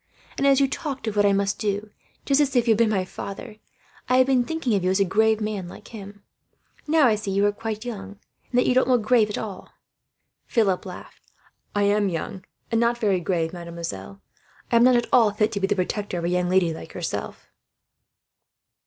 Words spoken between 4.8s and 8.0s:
you as a grave man, like him. Now I see you are quite